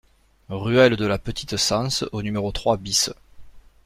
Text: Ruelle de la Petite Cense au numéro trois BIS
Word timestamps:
Ruelle 0.49 0.95
de 0.95 1.05
la 1.05 1.19
Petite 1.19 1.57
Cense 1.57 2.05
au 2.11 2.23
numéro 2.23 2.51
trois 2.51 2.75
BIS 2.77 3.11